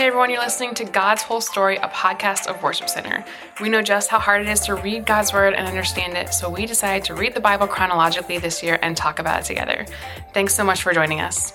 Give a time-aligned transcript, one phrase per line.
[0.00, 3.22] Hey everyone, you're listening to God's Whole Story, a podcast of Worship Center.
[3.60, 6.48] We know just how hard it is to read God's Word and understand it, so
[6.48, 9.84] we decided to read the Bible chronologically this year and talk about it together.
[10.32, 11.52] Thanks so much for joining us.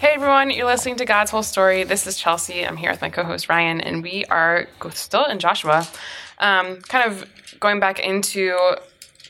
[0.00, 1.84] Hey everyone, you're listening to God's Whole Story.
[1.84, 2.66] This is Chelsea.
[2.66, 5.86] I'm here with my co host Ryan, and we are still in Joshua,
[6.38, 7.24] um, kind of
[7.60, 8.58] going back into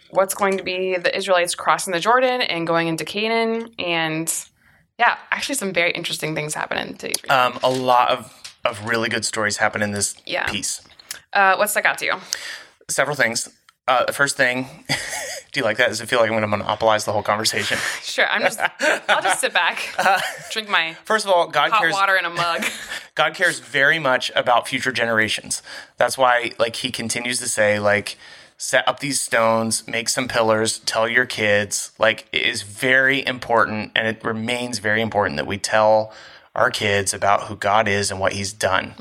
[0.09, 4.33] what's going to be the Israelites crossing the Jordan and going into Canaan and
[4.99, 7.37] yeah, actually, some very interesting things happen in today's reading.
[7.37, 8.33] Um, a lot of,
[8.65, 10.49] of really good stories happen in this Yeah.
[10.51, 10.81] piece.
[11.33, 12.15] Uh, what stuck out to you?
[12.89, 13.49] Several things.
[13.89, 14.69] Uh, the first thing,
[15.53, 15.89] do you like that?
[15.89, 17.79] Does it feel like I'm going to monopolize the whole conversation?
[18.03, 18.59] Sure, I'm just.
[19.09, 19.95] I'll just sit back,
[20.51, 21.93] drink my First of all, God hot cares.
[21.93, 22.65] water in a mug.
[23.15, 25.63] God cares very much about future generations.
[25.99, 28.17] That's why, like, He continues to say, like,
[28.59, 31.93] set up these stones, make some pillars, tell your kids.
[31.99, 36.13] Like, it is very important, and it remains very important that we tell
[36.55, 38.95] our kids about who God is and what He's done.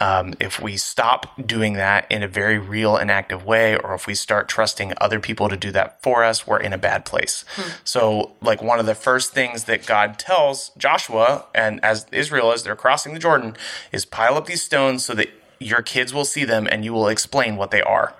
[0.00, 4.06] Um, if we stop doing that in a very real and active way, or if
[4.06, 7.44] we start trusting other people to do that for us, we're in a bad place.
[7.84, 12.64] So, like, one of the first things that God tells Joshua and as Israel, as
[12.64, 13.56] they're crossing the Jordan,
[13.92, 17.08] is pile up these stones so that your kids will see them and you will
[17.08, 18.14] explain what they are.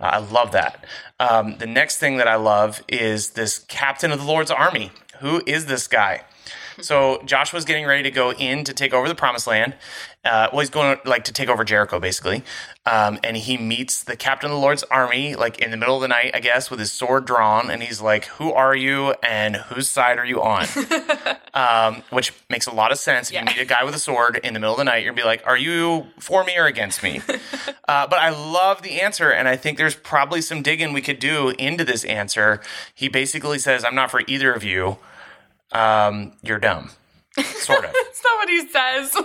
[0.00, 0.84] I love that.
[1.18, 4.92] Um, the next thing that I love is this captain of the Lord's army.
[5.20, 6.22] Who is this guy?
[6.80, 9.74] So Joshua's getting ready to go in to take over the promised land.
[10.24, 12.42] Uh, well, he's going like to take over Jericho, basically.
[12.86, 16.02] Um, and he meets the captain of the Lord's army, like in the middle of
[16.02, 17.70] the night, I guess, with his sword drawn.
[17.70, 19.14] And he's like, "Who are you?
[19.22, 20.66] And whose side are you on?"
[21.54, 23.28] um, which makes a lot of sense.
[23.28, 23.40] If Yeah.
[23.40, 25.22] you meet a guy with a sword in the middle of the night, you're gonna
[25.22, 27.20] be like, "Are you for me or against me?"
[27.88, 31.18] uh, but I love the answer, and I think there's probably some digging we could
[31.18, 32.60] do into this answer.
[32.94, 34.98] He basically says, "I'm not for either of you."
[35.74, 36.90] Um, you're dumb.
[37.42, 37.92] Sort of.
[37.92, 39.16] That's not what he says.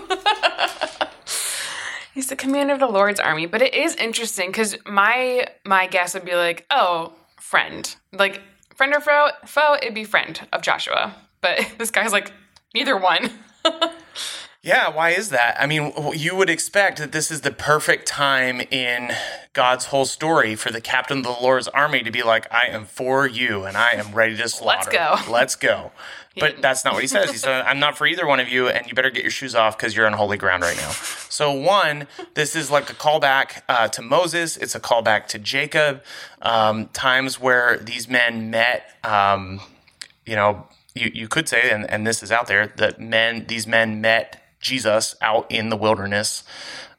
[2.14, 6.16] He's the commander of the Lord's army, but it is interesting because my my guess
[6.16, 8.42] would be like, oh, friend, like
[8.76, 9.30] friend or foe.
[9.46, 12.34] Foe, it'd be friend of Joshua, but this guy's like
[12.74, 13.30] neither one.
[14.62, 15.56] Yeah, why is that?
[15.58, 19.14] I mean, you would expect that this is the perfect time in
[19.54, 22.84] God's whole story for the captain of the Lord's army to be like, I am
[22.84, 24.92] for you and I am ready to slaughter.
[24.92, 25.32] Let's go.
[25.32, 25.92] Let's go.
[26.40, 27.32] But that's not what he says.
[27.32, 29.56] He said, I'm not for either one of you, and you better get your shoes
[29.56, 30.92] off because you're on holy ground right now.
[30.92, 36.02] So, one, this is like a callback uh, to Moses, it's a callback to Jacob,
[36.42, 38.90] um, times where these men met.
[39.04, 39.60] Um,
[40.26, 40.66] you know,
[40.96, 44.42] you, you could say, and, and this is out there, that men, these men met
[44.60, 46.44] Jesus out in the wilderness,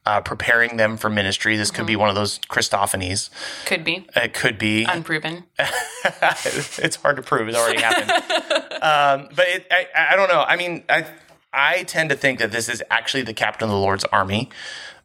[0.07, 1.57] uh, preparing them for ministry.
[1.57, 3.29] This could be one of those Christophanies.
[3.67, 4.85] Could be It could be.
[4.85, 5.45] unproven.
[5.59, 7.49] it's hard to prove.
[7.49, 8.11] It's already happened.
[8.83, 10.43] um, but it, I, I don't know.
[10.43, 11.07] I mean, I,
[11.53, 14.49] I tend to think that this is actually the captain of the Lord's army,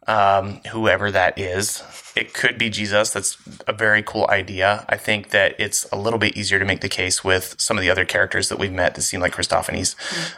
[0.06, 1.82] um, whoever that is.
[2.14, 3.10] It could be Jesus.
[3.10, 3.36] That's
[3.66, 4.86] a very cool idea.
[4.88, 7.82] I think that it's a little bit easier to make the case with some of
[7.82, 9.94] the other characters that we've met that seem like Christophanies.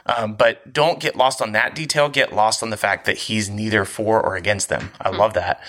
[0.07, 2.09] Um, but don't get lost on that detail.
[2.09, 4.91] Get lost on the fact that he's neither for or against them.
[5.01, 5.63] I love that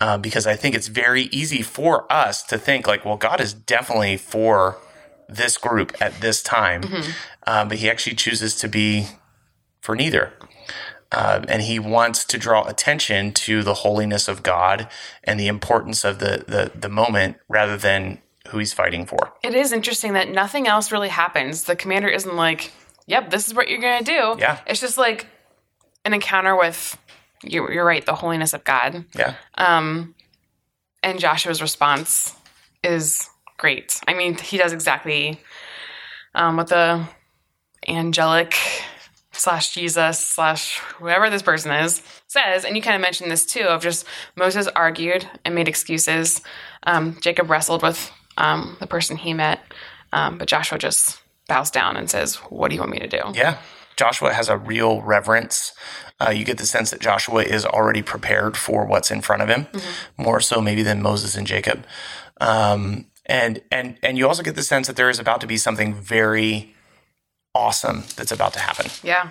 [0.00, 3.54] uh, because I think it's very easy for us to think like, well, God is
[3.54, 4.76] definitely for
[5.28, 6.82] this group at this time,
[7.46, 9.06] um, but he actually chooses to be
[9.80, 10.32] for neither.
[11.14, 14.88] Um, and he wants to draw attention to the holiness of God
[15.22, 19.32] and the importance of the, the, the moment rather than who he's fighting for.
[19.42, 21.64] It is interesting that nothing else really happens.
[21.64, 22.72] The commander isn't like,
[23.06, 24.60] "Yep, this is what you're gonna do." Yeah.
[24.66, 25.26] it's just like
[26.04, 26.98] an encounter with.
[27.42, 28.04] You, you're right.
[28.04, 29.04] The holiness of God.
[29.14, 29.34] Yeah.
[29.58, 30.14] Um,
[31.02, 32.34] and Joshua's response
[32.82, 34.00] is great.
[34.08, 35.38] I mean, he does exactly
[36.34, 37.06] um, what the
[37.86, 38.54] angelic
[39.34, 42.64] slash Jesus slash whoever this person is says.
[42.64, 44.06] And you kind of mentioned this too of just
[44.36, 46.40] Moses argued and made excuses.
[46.84, 49.60] Um, Jacob wrestled with um, the person he met,
[50.12, 53.22] um, but Joshua just bows down and says, "What do you want me to do?"
[53.34, 53.58] Yeah.
[53.96, 55.72] Joshua has a real reverence.
[56.20, 59.48] Uh, you get the sense that Joshua is already prepared for what's in front of
[59.48, 59.66] him,
[60.16, 61.86] more so maybe than Moses and Jacob.
[62.40, 65.56] Um, and and and you also get the sense that there is about to be
[65.56, 66.74] something very
[67.54, 68.86] awesome that's about to happen.
[69.02, 69.30] Yeah.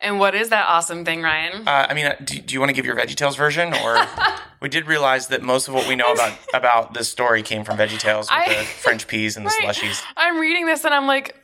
[0.00, 1.66] And what is that awesome thing, Ryan?
[1.66, 4.04] Uh, I mean, uh, do, do you want to give your VeggieTales version, or
[4.60, 7.78] we did realize that most of what we know about about this story came from
[7.78, 9.68] VeggieTales with I- the French peas and the Right.
[9.76, 10.02] slushies.
[10.16, 11.36] I'm reading this and I'm like,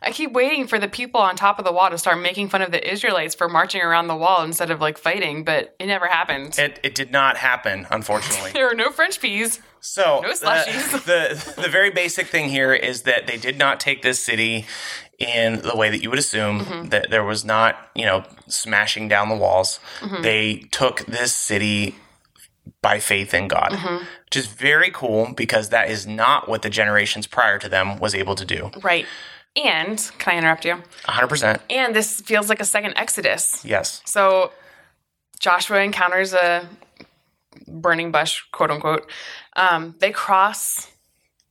[0.00, 2.62] I keep waiting for the people on top of the wall to start making fun
[2.62, 6.06] of the Israelites for marching around the wall instead of like fighting, but it never
[6.06, 6.58] happened.
[6.58, 8.50] It, it did not happen, unfortunately.
[8.54, 9.60] there were no French peas.
[9.80, 11.04] So No uh, slushies.
[11.56, 14.64] the the very basic thing here is that they did not take this city
[15.18, 16.88] in the way that you would assume Mm-hmm.
[16.90, 19.80] that there was not you know smashing down the walls.
[20.00, 20.22] Mm-hmm.
[20.22, 21.96] They took this city
[22.80, 24.04] by faith in God, Mm-hmm.
[24.26, 28.14] which is very cool because that is not what the generations prior to them was
[28.14, 28.70] able to do.
[28.82, 29.06] Right.
[29.56, 30.82] And can I interrupt you?
[31.04, 31.60] 100%.
[31.68, 33.62] And this feels like a second Exodus.
[33.64, 34.00] Yes.
[34.06, 34.52] So
[35.40, 36.68] Joshua encounters a
[37.66, 39.10] burning bush, quote unquote.
[39.56, 40.88] Um, they cross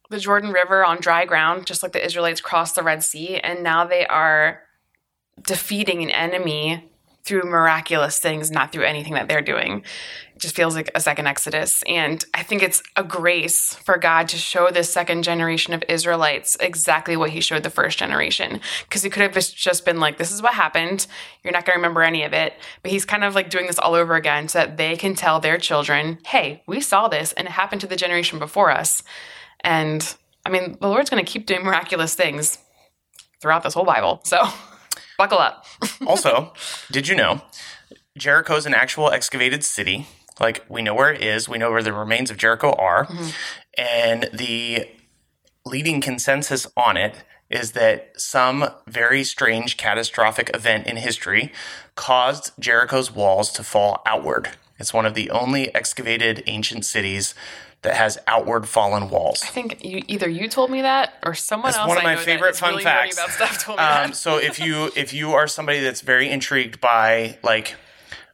[0.09, 3.63] the Jordan River on dry ground, just like the Israelites crossed the Red Sea, and
[3.63, 4.61] now they are
[5.41, 6.90] defeating an enemy
[7.23, 9.83] through miraculous things, not through anything that they're doing.
[10.35, 11.83] It just feels like a second Exodus.
[11.87, 16.57] And I think it's a grace for God to show this second generation of Israelites
[16.59, 18.59] exactly what he showed the first generation.
[18.83, 21.05] Because he could have just been like, this is what happened.
[21.43, 22.53] You're not going to remember any of it.
[22.81, 25.39] But he's kind of like doing this all over again so that they can tell
[25.39, 29.03] their children, hey, we saw this and it happened to the generation before us.
[29.63, 32.57] And I mean, the Lord's going to keep doing miraculous things
[33.41, 34.21] throughout this whole Bible.
[34.23, 34.43] So
[35.21, 35.65] buckle up.
[36.07, 36.51] also,
[36.91, 37.41] did you know
[38.17, 40.07] Jericho is an actual excavated city?
[40.39, 43.29] Like we know where it is, we know where the remains of Jericho are, mm-hmm.
[43.77, 44.87] and the
[45.63, 51.51] leading consensus on it is that some very strange catastrophic event in history
[51.95, 54.49] caused Jericho's walls to fall outward.
[54.79, 57.35] It's one of the only excavated ancient cities
[57.83, 59.41] that has outward fallen walls.
[59.43, 61.87] I think you, either you told me that or someone That's else.
[61.87, 63.17] one of I my favorite fun really facts.
[63.17, 66.79] About stuff told me Um, so if you if you are somebody that's very intrigued
[66.79, 67.75] by like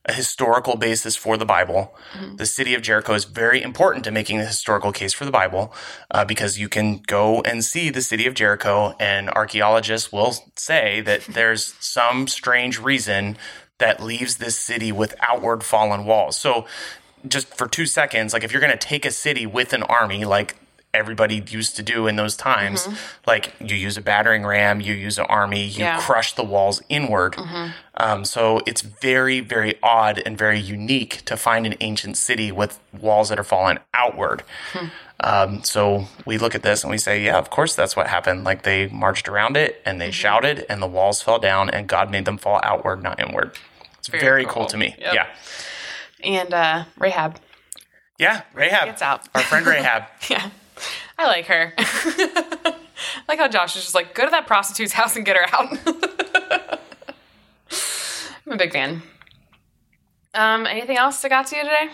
[0.05, 2.37] a historical basis for the Bible, Mm-hmm.
[2.37, 5.73] the city of Jericho is very important to making the historical case for the Bible
[6.11, 11.01] uh, because you can go and see the city of Jericho, and archaeologists will say
[11.01, 13.37] that there's some strange reason
[13.79, 16.37] that leaves this city with outward fallen walls.
[16.37, 16.65] So
[17.29, 20.25] just for two seconds, like if you're going to take a city with an army,
[20.25, 20.55] like
[20.93, 22.87] everybody used to do in those times,
[23.27, 25.99] like you use a battering ram, you use an army, you Yeah.
[25.99, 27.35] crush the walls inward.
[27.95, 32.79] Um, so it's very, very odd and very unique to find an ancient city with
[32.99, 34.43] walls that are fallen outward.
[35.19, 38.43] Um, so we look at this and we say, yeah, of course that's what happened.
[38.43, 42.09] Like they marched around it and they shouted and the walls fell down and God
[42.11, 43.51] made them fall outward, not inward.
[43.99, 44.53] It's very, cool.
[44.53, 44.65] cool.
[44.67, 44.95] to me.
[44.99, 45.13] Yep.
[45.13, 45.27] Yeah.
[46.23, 47.39] And uh, Rahab.
[48.17, 48.85] Yeah, Rahab.
[48.87, 49.27] Gets out.
[49.35, 50.03] Our friend Rahab.
[50.29, 50.49] Yeah.
[51.19, 51.73] I like her.
[51.77, 52.75] I
[53.27, 55.77] like how Josh is just like, go to that prostitute's house and get her out.
[58.45, 59.01] I'm a big fan.
[60.33, 61.89] Um, anything else that got to you today?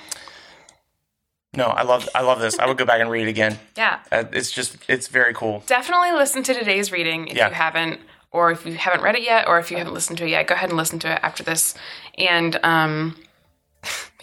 [1.55, 2.57] No, I love I love this.
[2.59, 3.59] I would go back and read it again.
[3.77, 3.99] Yeah.
[4.11, 5.63] Uh, it's just it's very cool.
[5.67, 7.47] Definitely listen to today's reading if Yeah.
[7.49, 7.99] you haven't,
[8.31, 10.47] or if you haven't read it yet, or if you haven't listened to it yet,
[10.47, 11.75] go ahead and listen to it after this.
[12.17, 13.15] And um,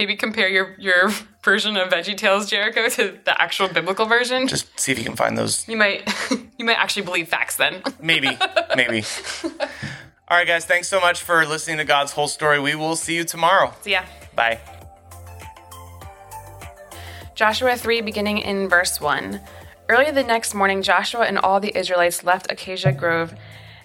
[0.00, 1.10] maybe compare your, your
[1.44, 4.48] version of Veggie Tales Jericho to the actual biblical version.
[4.48, 5.68] Just see if you can find those.
[5.68, 6.10] you might
[6.58, 7.82] you might actually believe facts then.
[8.00, 8.30] Maybe,
[8.74, 9.04] maybe.
[10.28, 10.64] All right, guys.
[10.64, 12.58] Thanks so much for listening to God's whole story.
[12.58, 13.74] We will see you tomorrow.
[13.82, 14.04] See ya.
[14.34, 14.58] Bye.
[17.34, 19.40] Joshua 3, beginning in verse 1.
[19.88, 23.34] Early the next morning, Joshua and all the Israelites left Acacia Grove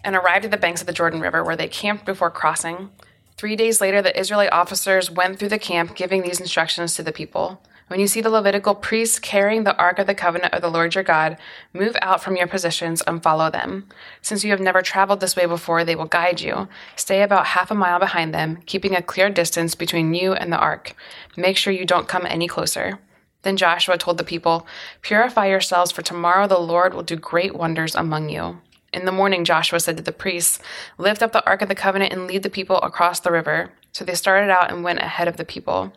[0.03, 2.89] and arrived at the banks of the Jordan River, where they camped before crossing.
[3.38, 7.12] Three days later, the Israelite officers went through the camp, giving these instructions to the
[7.12, 7.62] people.
[7.88, 10.96] When you see the Levitical priests carrying the Ark of the Covenant of the Lord
[10.96, 11.38] your God,
[11.72, 13.88] move out from your positions and follow them.
[14.22, 16.68] Since you have never traveled this way before, they will guide you.
[16.96, 20.58] Stay about half a mile behind them, keeping a clear distance between you and the
[20.58, 20.96] Ark.
[21.38, 23.00] Make sure you don't come any closer.
[23.44, 24.65] Then Joshua told the people,
[25.04, 28.62] Purify yourselves, for tomorrow the Lord will do great wonders among you.
[28.96, 30.58] In the morning, Joshua said to the priests,
[30.98, 33.74] Lift up the Ark of the Covenant and lead the people across the river.
[33.92, 35.92] So they started out and went ahead of the people.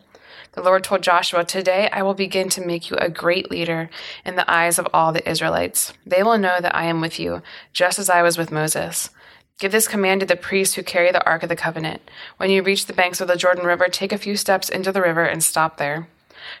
[0.51, 3.89] The Lord told Joshua, Today I will begin to make you a great leader
[4.25, 5.93] in the eyes of all the Israelites.
[6.05, 7.41] They will know that I am with you,
[7.71, 9.11] just as I was with Moses.
[9.59, 12.01] Give this command to the priests who carry the Ark of the Covenant.
[12.35, 15.01] When you reach the banks of the Jordan River, take a few steps into the
[15.01, 16.09] river and stop there.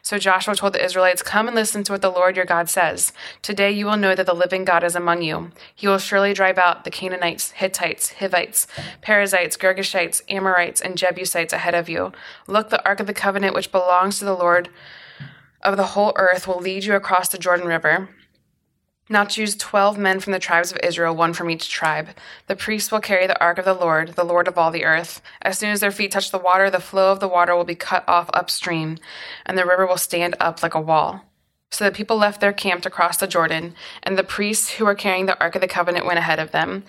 [0.01, 3.13] So Joshua told the Israelites, Come and listen to what the Lord your God says.
[3.41, 5.51] Today you will know that the living God is among you.
[5.73, 8.67] He will surely drive out the Canaanites, Hittites, Hivites,
[9.01, 12.11] Perizzites, Girgashites, Amorites, and Jebusites ahead of you.
[12.47, 14.69] Look, the Ark of the Covenant, which belongs to the Lord
[15.61, 18.09] of the whole earth, will lead you across the Jordan River.
[19.11, 22.09] Now choose twelve men from the tribes of Israel, one from each tribe.
[22.45, 25.19] The priests will carry the ark of the Lord, the Lord of all the earth.
[25.41, 27.73] As soon as their feet touch the water, the flow of the water will be
[27.73, 28.99] cut off upstream,
[29.47, 31.25] and the river will stand up like a wall.
[31.71, 34.95] So the people left their camp to cross the Jordan, and the priests who were
[34.95, 36.83] carrying the Ark of the Covenant went ahead of them.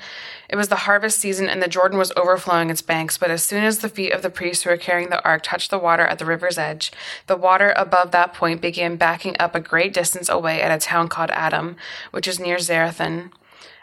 [0.48, 3.18] It was the harvest season, and the Jordan was overflowing its banks.
[3.18, 5.70] But as soon as the feet of the priests who were carrying the ark touched
[5.70, 6.92] the water at the river's edge,
[7.26, 11.08] the water above that point began backing up a great distance away at a town
[11.08, 11.76] called Adam,
[12.10, 13.30] which is near Zarethan.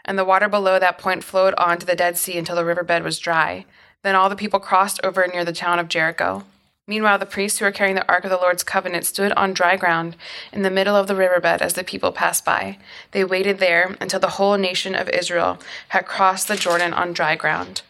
[0.04, 3.04] And the water below that point flowed on to the Dead Sea until the riverbed
[3.04, 3.66] was dry.
[4.01, 6.44] Then all the people crossed over near the town of Jericho.
[6.89, 9.75] Meanwhile, the priests who were carrying the Ark of the Lord's covenant stood on dry
[9.75, 10.15] ground
[10.53, 12.77] in the middle of the riverbed as the people passed by.
[13.12, 17.36] They waited there until the whole nation of Israel had crossed the Jordan on dry
[17.36, 17.82] ground.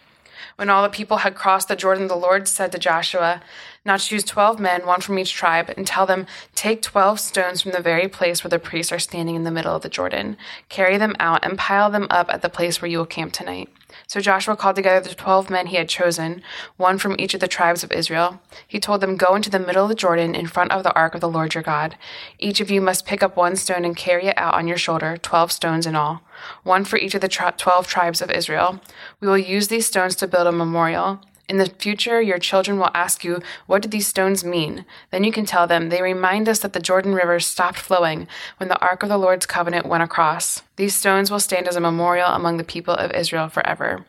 [0.56, 3.44] When all the people had crossed the Jordan, the Lord said to Joshua,
[3.86, 6.26] Now choose twelve men, one from each tribe, and tell them,
[6.56, 9.76] Take twelve stones from the very place where the priests are standing in the middle
[9.76, 10.36] of the Jordan.
[10.70, 13.70] Carry them out and pile them up at the place where you will camp tonight.
[14.08, 16.42] So Joshua called together the twelve men he had chosen,
[16.78, 18.40] one from each of the tribes of Israel.
[18.66, 21.14] He told them, Go into the middle of the Jordan in front of the ark
[21.14, 21.98] of the Lord your God.
[22.40, 25.18] Each of you must pick up one stone and carry it out on your shoulder,
[25.18, 26.22] twelve stones in all,
[26.64, 28.80] one for each of the tri- twelve tribes of Israel.
[29.20, 31.20] We will use these stones to build a memorial.
[31.50, 34.84] In the future, your children will ask you, What did these stones mean?
[35.12, 38.28] Then you can tell them, They remind us that the Jordan River stopped flowing
[38.58, 40.62] when the Ark of the Lord's covenant went across.
[40.76, 44.06] These stones will stand as a memorial among the people of Israel forever.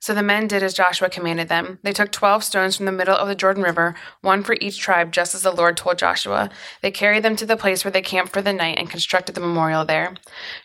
[0.00, 1.78] So the men did as Joshua commanded them.
[1.82, 5.12] They took twelve stones from the middle of the Jordan River, one for each tribe,
[5.12, 6.48] just as the Lord told Joshua.
[6.80, 9.42] They carried them to the place where they camped for the night and constructed the
[9.42, 10.14] memorial there.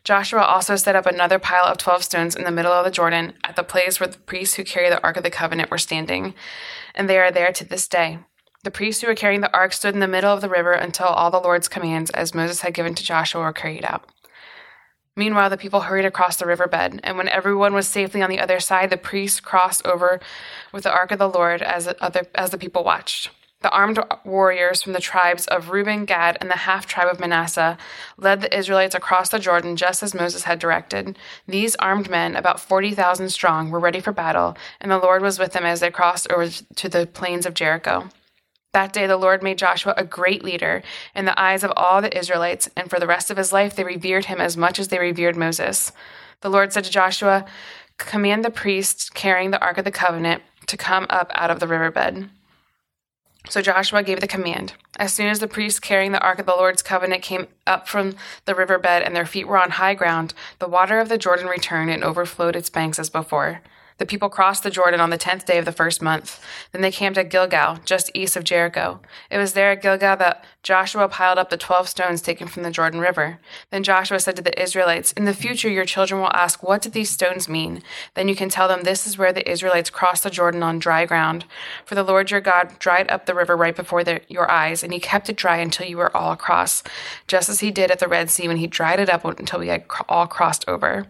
[0.05, 3.33] Joshua also set up another pile of twelve stones in the middle of the Jordan,
[3.43, 6.33] at the place where the priests who carry the Ark of the Covenant were standing.
[6.95, 8.19] And they are there to this day.
[8.63, 11.05] The priests who were carrying the ark stood in the middle of the river until
[11.05, 14.09] all the Lord's commands, as Moses had given to Joshua, were carried out.
[15.17, 18.59] Meanwhile, the people hurried across the riverbed, and when everyone was safely on the other
[18.59, 20.19] side, the priests crossed over
[20.73, 23.29] with the ark of the Lord as, other, as the people watched.
[23.61, 27.77] The armed warriors from the tribes of Reuben, Gad, and the half tribe of Manasseh
[28.17, 31.17] led the Israelites across the Jordan just as Moses had directed.
[31.47, 35.53] These armed men, about 40,000 strong, were ready for battle, and the Lord was with
[35.53, 38.09] them as they crossed over to the plains of Jericho.
[38.75, 40.83] That day the Lord made Joshua a great leader
[41.15, 43.85] in the eyes of all the Israelites, and for the rest of his life they
[43.85, 45.93] revered him as much as they revered Moses.
[46.41, 47.45] The Lord said to Joshua,
[47.97, 51.67] Command the priests carrying the Ark of the Covenant to come up out of the
[51.67, 52.29] riverbed.
[53.47, 54.73] So Joshua gave the command.
[54.99, 58.15] As soon as the priests carrying the Ark of the Lord's covenant came up from
[58.43, 61.91] the riverbed and their feet were on high ground, the water of the Jordan returned
[61.91, 63.61] and overflowed its banks as before.
[63.97, 66.43] The people crossed the Jordan on the tenth day of the first month.
[66.73, 68.99] Then they camped at Gilgal, just east of Jericho.
[69.31, 72.71] It was there at Gilgal that Joshua piled up the twelve stones taken from the
[72.71, 73.39] Jordan River.
[73.69, 76.91] Then Joshua said to the Israelites, In the future your children will ask, What did
[76.91, 77.83] these stones mean?
[78.15, 81.05] Then you can tell them, This is where the Israelites crossed the Jordan on dry
[81.05, 81.45] ground.
[81.85, 84.91] For the Lord your God dried up the river right before the, your eyes, and
[84.91, 86.83] he kept it dry until you were all across,
[87.27, 89.69] just as he did at the Red Sea when he dried it up until we
[89.69, 91.07] had all crossed over.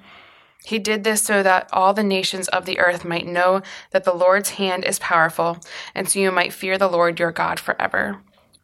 [0.66, 4.14] He did this so that all the nations of the earth might know that the
[4.14, 5.60] Lord's hand is powerful,
[5.94, 8.18] and so you might fear the Lord your God forever.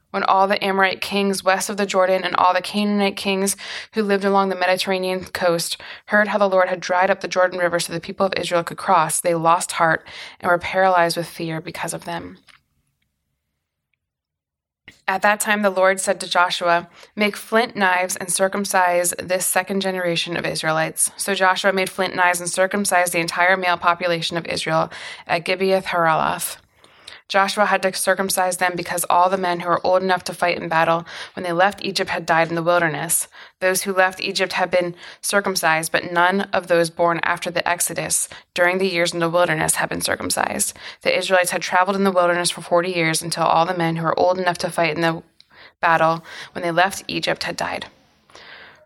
[0.10, 3.56] When all the Amorite kings west of the Jordan and all the Canaanite kings
[3.94, 5.78] who lived along the Mediterranean coast
[6.08, 8.64] heard how the Lord had dried up the Jordan River so the people of Israel
[8.64, 10.06] could cross, they lost heart
[10.42, 12.40] and were paralyzed with fear because of them.
[15.08, 19.82] At that time, the Lord said to Joshua, Make flint knives and circumcise this second
[19.82, 21.12] generation of Israelites.
[21.18, 24.92] So Joshua made flint knives and circumcised the entire male population of Israel
[25.28, 26.58] at Gibeath Haaraloth.
[27.32, 30.58] Joshua had to circumcise them because all the men who were old enough to fight
[30.58, 33.30] in battle when they left Egypt had died in the wilderness.
[33.62, 38.28] Those who left Egypt had been circumcised, but none of those born after the Exodus
[38.54, 40.78] during the years in the wilderness had been circumcised.
[41.04, 44.04] The Israelites had traveled in the wilderness for 40 years until all the men who
[44.04, 45.24] were old enough to fight in the
[45.80, 47.86] battle when they left Egypt had died.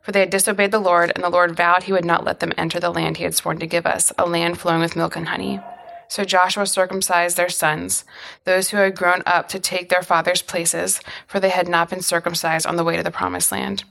[0.03, 2.53] For they had disobeyed the Lord, and the Lord vowed he would not let them
[2.59, 5.29] enter the land he had sworn to give us, a land flowing with milk and
[5.29, 5.59] honey.
[6.07, 8.05] So Joshua circumcised their sons,
[8.43, 12.01] those who had grown up to take their father's places, for they had not been
[12.01, 13.83] circumcised on the way to the promised land.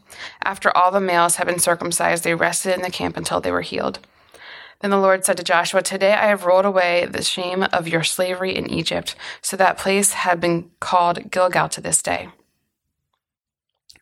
[0.43, 3.63] After all the males had been circumcised, they rested in the camp until they were
[3.63, 3.99] healed.
[4.81, 8.03] Then the Lord said to Joshua, Today I have rolled away the shame of your
[8.03, 9.17] slavery in Egypt.
[9.41, 12.29] So that place had been called Gilgal to this day.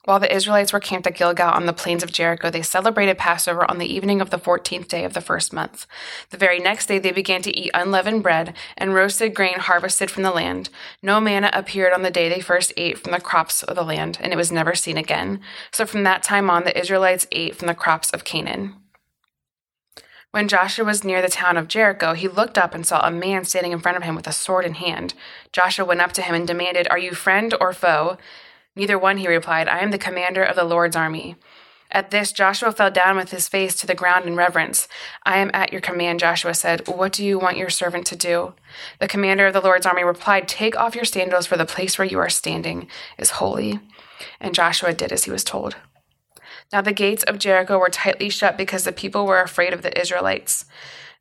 [0.05, 3.71] While the Israelites were camped at Gilgal on the plains of Jericho, they celebrated Passover
[3.71, 5.87] on the evening of the 14th day of the first month.
[6.31, 10.25] The very next day, they began to eat unleavened bread and roasted grain harvested from
[10.25, 10.71] the land.
[11.03, 14.19] No manna appeared on the day they first ate from the crops of the land,
[14.21, 15.41] and it was never seen again.
[15.71, 18.75] So from that time on, the Israelites ate from the crops of Canaan.
[20.33, 23.45] When Joshua was near the town of Jericho, he looked up and saw a man
[23.45, 25.15] standing in front of him with a sword in hand.
[25.53, 28.17] Joshua went up to him and demanded, Are you friend or foe?
[28.75, 29.69] Neither one, he replied.
[29.69, 31.37] I am the commander of the Lord's army.
[31.91, 34.89] At this, Joshua fell down with his face to the ground in reverence.
[35.25, 36.89] I am at your command, Joshua said.
[36.89, 38.55] What do you want your servant to do?
[38.99, 42.09] The commander of the Lord's army replied, Take off your sandals, for the place where
[42.09, 42.89] you are standing
[43.19, 43.79] is holy.
[44.41, 45.77] And Joshua did as he was told.
[46.73, 50.01] Now the gates of Jericho were tightly shut because the people were afraid of the
[50.01, 50.65] Israelites.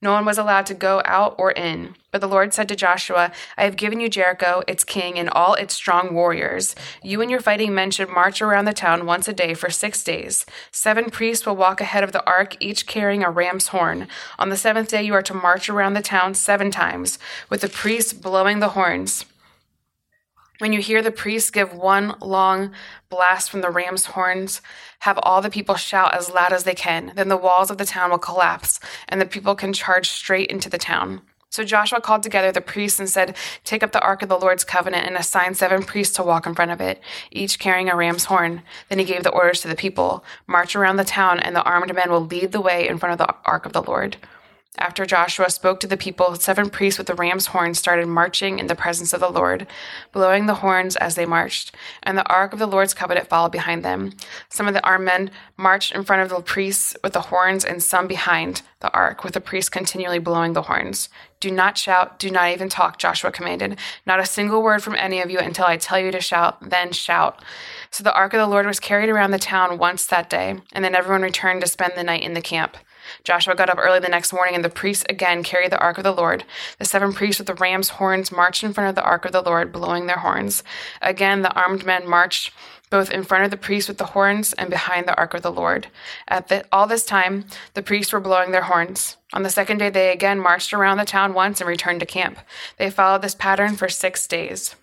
[0.01, 1.95] No one was allowed to go out or in.
[2.09, 5.53] But the Lord said to Joshua, I have given you Jericho, its king, and all
[5.53, 6.75] its strong warriors.
[7.03, 10.03] You and your fighting men should march around the town once a day for six
[10.03, 10.45] days.
[10.71, 14.07] Seven priests will walk ahead of the ark, each carrying a ram's horn.
[14.39, 17.69] On the seventh day, you are to march around the town seven times, with the
[17.69, 19.25] priests blowing the horns.
[20.61, 22.73] When you hear the priests give one long
[23.09, 24.61] blast from the ram's horns,
[24.99, 27.13] have all the people shout as loud as they can.
[27.15, 30.69] Then the walls of the town will collapse, and the people can charge straight into
[30.69, 31.23] the town.
[31.49, 34.63] So Joshua called together the priests and said, Take up the ark of the Lord's
[34.63, 37.01] covenant and assign seven priests to walk in front of it,
[37.31, 38.61] each carrying a ram's horn.
[38.87, 41.95] Then he gave the orders to the people March around the town, and the armed
[41.95, 44.17] men will lead the way in front of the ark of the Lord.
[44.77, 48.67] After Joshua spoke to the people, seven priests with the ram's horns started marching in
[48.67, 49.67] the presence of the Lord,
[50.13, 53.83] blowing the horns as they marched, and the ark of the Lord's covenant followed behind
[53.83, 54.13] them.
[54.49, 57.83] Some of the armed men marched in front of the priests with the horns, and
[57.83, 61.09] some behind the ark, with the priests continually blowing the horns.
[61.41, 63.77] Do not shout, do not even talk, Joshua commanded.
[64.05, 66.93] Not a single word from any of you until I tell you to shout, then
[66.93, 67.43] shout.
[67.91, 70.83] So the ark of the Lord was carried around the town once that day, and
[70.83, 72.77] then everyone returned to spend the night in the camp.
[73.23, 76.03] Joshua got up early the next morning, and the priests again carried the ark of
[76.03, 76.43] the Lord.
[76.79, 79.41] The seven priests with the ram's horns marched in front of the ark of the
[79.41, 80.63] Lord, blowing their horns.
[81.01, 82.51] Again, the armed men marched
[82.89, 85.51] both in front of the priests with the horns and behind the ark of the
[85.51, 85.87] Lord.
[86.27, 89.17] At the, all this time, the priests were blowing their horns.
[89.33, 92.37] On the second day, they again marched around the town once and returned to camp.
[92.77, 94.75] They followed this pattern for six days.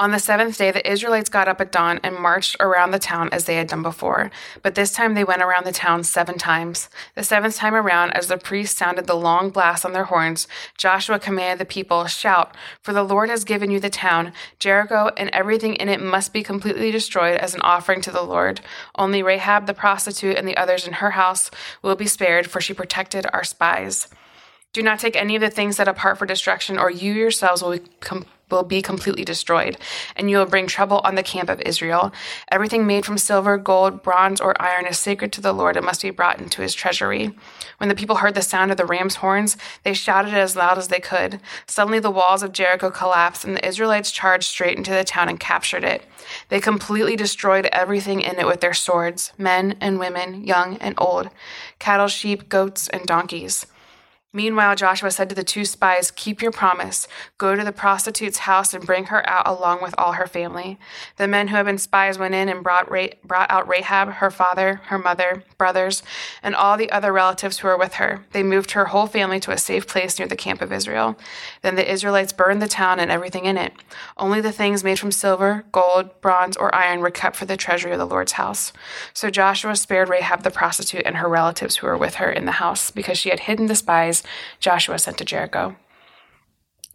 [0.00, 3.28] On the seventh day, the Israelites got up at dawn and marched around the town
[3.32, 4.30] as they had done before.
[4.62, 6.88] But this time they went around the town seven times.
[7.16, 11.18] The seventh time around, as the priests sounded the long blast on their horns, Joshua
[11.18, 14.32] commanded the people, Shout, for the Lord has given you the town.
[14.58, 18.62] Jericho and everything in it must be completely destroyed as an offering to the Lord.
[18.94, 21.50] Only Rahab the prostitute and the others in her house
[21.82, 24.08] will be spared, for she protected our spies.
[24.72, 27.72] Do not take any of the things set apart for destruction, or you yourselves will
[27.72, 27.82] be
[28.50, 29.76] will be completely destroyed,
[30.16, 32.12] and you will bring trouble on the camp of Israel.
[32.50, 36.02] Everything made from silver, gold, bronze, or iron is sacred to the Lord and must
[36.02, 37.32] be brought into his treasury.
[37.78, 40.88] When the people heard the sound of the ram's horns, they shouted as loud as
[40.88, 41.40] they could.
[41.66, 45.40] Suddenly the walls of Jericho collapsed, and the Israelites charged straight into the town and
[45.40, 46.02] captured it.
[46.48, 51.30] They completely destroyed everything in it with their swords men and women, young and old,
[51.78, 53.66] cattle, sheep, goats, and donkeys.
[54.32, 57.08] Meanwhile, Joshua said to the two spies, Keep your promise.
[57.36, 60.78] Go to the prostitute's house and bring her out along with all her family.
[61.16, 64.30] The men who had been spies went in and brought, Ra- brought out Rahab, her
[64.30, 66.04] father, her mother, brothers,
[66.44, 68.24] and all the other relatives who were with her.
[68.30, 71.18] They moved her whole family to a safe place near the camp of Israel.
[71.62, 73.72] Then the Israelites burned the town and everything in it.
[74.16, 77.90] Only the things made from silver, gold, bronze, or iron were kept for the treasury
[77.90, 78.72] of the Lord's house.
[79.12, 82.52] So Joshua spared Rahab the prostitute and her relatives who were with her in the
[82.52, 84.19] house because she had hidden the spies
[84.58, 85.76] Joshua sent to Jericho.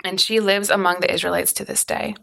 [0.03, 2.15] And she lives among the Israelites to this day.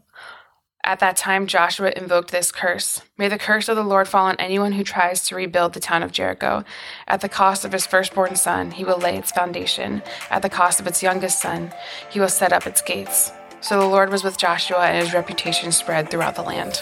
[0.85, 4.35] At that time, Joshua invoked this curse May the curse of the Lord fall on
[4.37, 6.65] anyone who tries to rebuild the town of Jericho.
[7.07, 10.03] At the cost of his firstborn son, he will lay its foundation.
[10.29, 11.73] At the cost of its youngest son,
[12.09, 13.31] he will set up its gates.
[13.61, 16.81] So the Lord was with Joshua, and his reputation spread throughout the land.